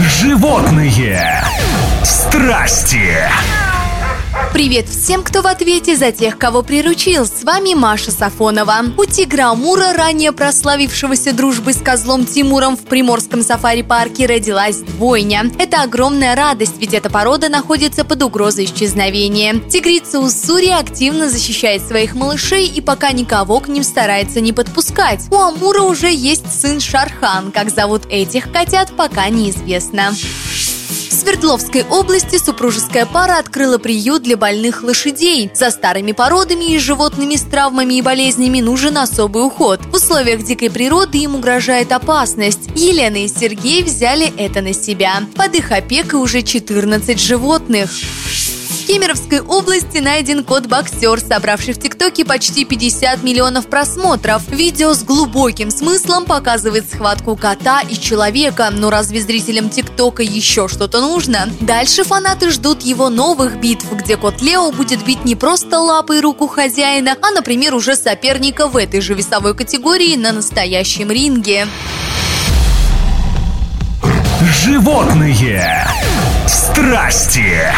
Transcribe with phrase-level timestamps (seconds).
[0.00, 1.42] Животные
[2.04, 3.16] страсти.
[4.52, 7.26] Привет всем, кто в ответе за тех, кого приручил.
[7.26, 8.76] С вами Маша Сафонова.
[8.96, 15.50] У тигра Амура, ранее прославившегося дружбой с козлом Тимуром в Приморском сафари-парке, родилась двойня.
[15.58, 19.60] Это огромная радость, ведь эта порода находится под угрозой исчезновения.
[19.60, 25.20] Тигрица Уссури активно защищает своих малышей и пока никого к ним старается не подпускать.
[25.30, 27.52] У Амура уже есть сын Шархан.
[27.52, 30.14] Как зовут этих котят, пока неизвестно.
[31.10, 35.50] Свердловской области супружеская пара открыла приют для больных лошадей.
[35.54, 39.80] За старыми породами и животными с травмами и болезнями нужен особый уход.
[39.86, 42.70] В условиях дикой природы им угрожает опасность.
[42.74, 45.22] Елена и Сергей взяли это на себя.
[45.36, 47.90] Под их опекой уже 14 животных.
[48.88, 54.48] Кемеровской области найден кот-боксер, собравший в ТикТоке почти 50 миллионов просмотров.
[54.48, 58.70] Видео с глубоким смыслом показывает схватку кота и человека.
[58.72, 61.50] Но разве зрителям ТикТока еще что-то нужно?
[61.60, 66.46] Дальше фанаты ждут его новых битв, где кот Лео будет бить не просто лапой руку
[66.46, 71.68] хозяина, а, например, уже соперника в этой же весовой категории на настоящем ринге.
[74.64, 75.86] Животные
[76.46, 77.70] страсти.